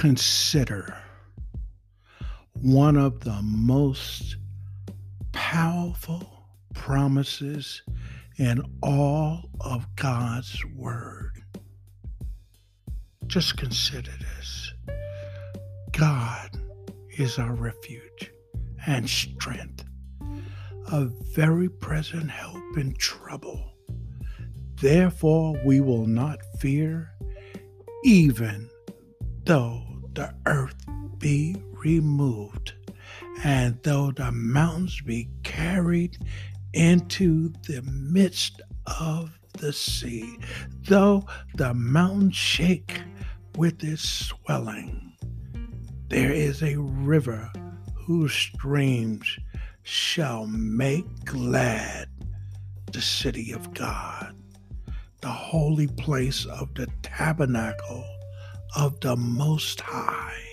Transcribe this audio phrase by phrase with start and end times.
[0.00, 0.96] Consider
[2.62, 4.36] one of the most
[5.32, 6.26] powerful
[6.72, 7.82] promises
[8.38, 11.42] in all of God's Word.
[13.26, 14.72] Just consider this
[15.92, 16.58] God
[17.18, 18.32] is our refuge
[18.86, 19.84] and strength,
[20.90, 23.74] a very present help in trouble.
[24.80, 27.10] Therefore, we will not fear,
[28.02, 28.70] even
[29.44, 30.74] though the earth
[31.18, 32.74] be removed,
[33.44, 36.18] and though the mountains be carried
[36.72, 40.38] into the midst of the sea,
[40.88, 43.02] though the mountains shake
[43.56, 45.12] with its swelling,
[46.08, 47.50] there is a river
[47.94, 49.38] whose streams
[49.82, 52.08] shall make glad
[52.92, 54.34] the city of God,
[55.20, 58.04] the holy place of the tabernacle
[58.76, 60.44] of the Most High.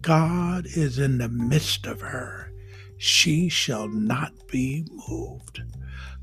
[0.00, 2.52] God is in the midst of her.
[2.98, 5.62] She shall not be moved.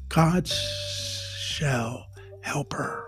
[0.10, 2.08] God shall
[2.42, 3.06] help her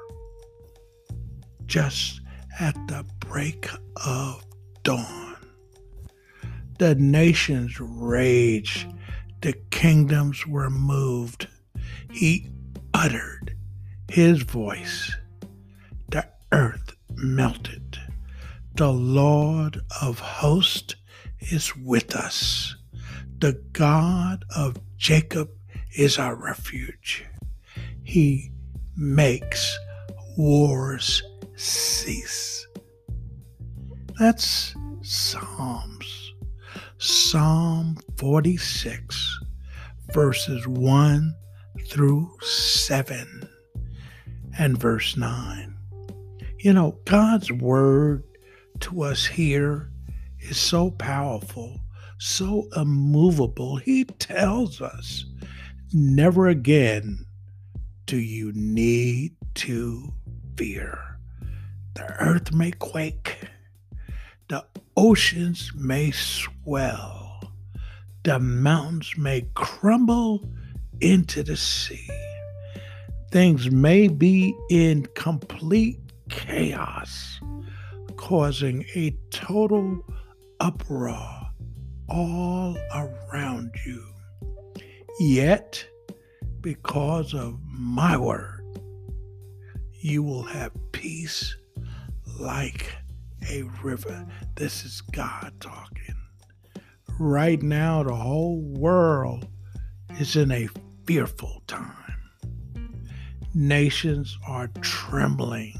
[1.71, 2.19] just
[2.59, 3.69] at the break
[4.05, 4.43] of
[4.83, 5.37] dawn.
[6.79, 8.93] The nations raged,
[9.41, 11.47] the kingdoms were moved.
[12.11, 12.49] He
[12.93, 13.55] uttered
[14.09, 15.15] his voice.
[16.09, 16.80] The earth
[17.21, 17.97] melted.
[18.75, 20.95] The Lord of hosts
[21.39, 22.75] is with us.
[23.39, 25.49] The God of Jacob
[25.95, 27.25] is our refuge.
[28.03, 28.51] He
[28.95, 29.77] makes
[30.37, 31.23] wars
[31.55, 32.67] cease.
[34.19, 36.33] That's Psalms.
[36.99, 39.39] Psalm 46,
[40.13, 41.35] verses 1
[41.87, 43.49] through 7,
[44.59, 45.70] and verse 9.
[46.63, 48.23] You know, God's word
[48.81, 49.89] to us here
[50.41, 51.79] is so powerful,
[52.19, 53.77] so immovable.
[53.77, 55.25] He tells us
[55.91, 57.25] never again
[58.05, 60.13] do you need to
[60.55, 61.17] fear.
[61.95, 63.39] The earth may quake,
[64.47, 64.63] the
[64.95, 67.41] oceans may swell,
[68.23, 70.47] the mountains may crumble
[70.99, 72.07] into the sea.
[73.31, 76.00] Things may be in complete
[76.31, 77.39] chaos,
[78.15, 80.03] causing a total
[80.59, 81.51] uproar
[82.09, 84.03] all around you.
[85.19, 85.85] Yet,
[86.61, 88.63] because of my word,
[89.99, 91.55] you will have peace
[92.39, 92.91] like
[93.49, 94.25] a river.
[94.55, 96.15] This is God talking.
[97.19, 99.47] Right now, the whole world
[100.19, 100.69] is in a
[101.05, 101.95] fearful time.
[103.53, 105.75] Nations are trembling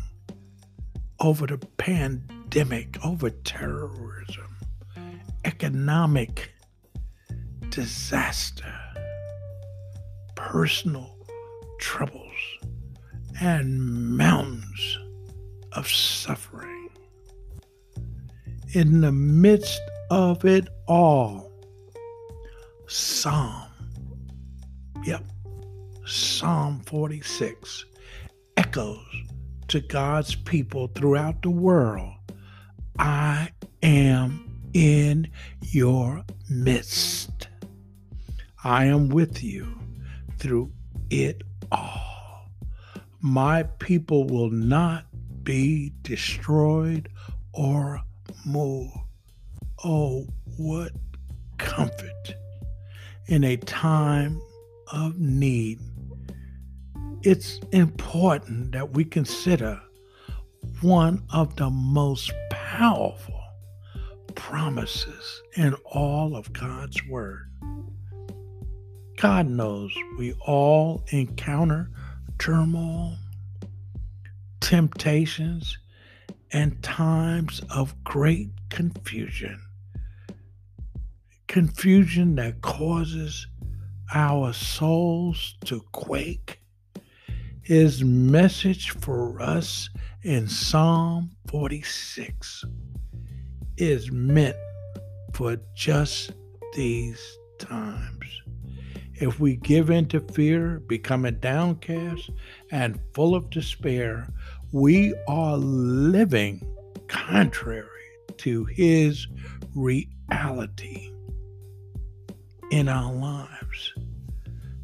[1.22, 4.58] over the pandemic, over terrorism,
[5.46, 6.52] economic
[7.70, 8.74] disaster,
[10.36, 11.16] personal
[11.80, 12.34] troubles,
[13.40, 14.98] and mountains
[15.74, 16.90] of suffering.
[18.74, 21.51] In the midst of it all,
[22.88, 23.69] Psalm,
[25.04, 25.24] yep,
[26.06, 27.86] Psalm 46
[28.57, 29.06] echoes
[29.71, 32.13] to God's people throughout the world
[33.00, 33.51] I
[33.81, 35.31] am in
[35.62, 37.47] your midst.
[38.65, 39.79] I am with you
[40.39, 40.73] through
[41.09, 42.50] it all.
[43.21, 45.06] My people will not
[45.44, 47.07] be destroyed
[47.53, 48.01] or
[48.45, 48.91] moved.
[49.85, 50.27] Oh,
[50.57, 50.91] what
[51.57, 52.35] comfort
[53.27, 54.41] in a time
[54.91, 55.79] of need
[57.23, 59.79] it's important that we consider
[60.81, 63.39] one of the most powerful
[64.33, 67.47] promises in all of God's Word.
[69.18, 71.91] God knows we all encounter
[72.39, 73.15] turmoil,
[74.59, 75.77] temptations,
[76.51, 79.62] and times of great confusion.
[81.47, 83.45] Confusion that causes
[84.13, 86.61] our souls to quake.
[87.71, 89.89] His message for us
[90.23, 92.65] in Psalm 46
[93.77, 94.57] is meant
[95.31, 96.33] for just
[96.75, 98.41] these times
[99.21, 102.31] if we give in to fear, becoming downcast
[102.71, 104.27] and full of despair,
[104.73, 106.62] we are living
[107.07, 107.88] contrary
[108.39, 109.27] to His
[109.73, 111.13] reality
[112.69, 113.94] in our lives.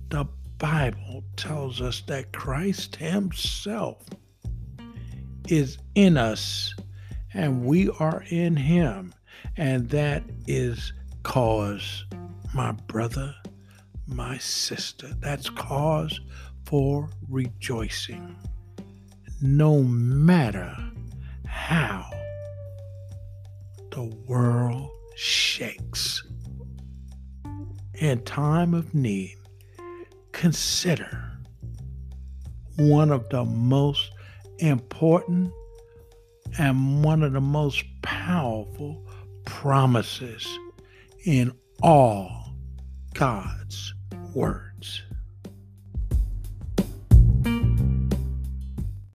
[0.07, 0.25] The
[0.57, 4.04] Bible tells us that Christ Himself
[5.48, 6.74] is in us
[7.33, 9.13] and we are in Him,
[9.56, 10.94] and that is
[11.24, 12.06] cause,
[12.54, 13.36] my brother
[14.07, 15.09] my sister.
[15.19, 16.19] That's cause
[16.65, 18.36] for rejoicing.
[19.42, 20.75] No matter
[21.45, 22.09] how
[23.92, 26.24] the world shakes.
[27.95, 29.38] In time of need,
[30.37, 31.31] consider
[32.77, 34.11] one of the most
[34.59, 35.51] important
[36.59, 39.03] and one of the most powerful
[39.45, 40.47] promises
[41.25, 41.51] in
[41.81, 42.53] all
[43.15, 43.95] God's
[44.35, 45.01] words.